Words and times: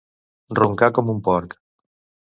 Roncar 0.59 0.91
com 0.99 1.15
un 1.15 1.23
porc. 1.31 1.57